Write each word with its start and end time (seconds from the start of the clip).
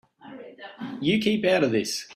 You 0.99 1.19
keep 1.19 1.45
out 1.45 1.63
of 1.63 1.71
this. 1.71 2.07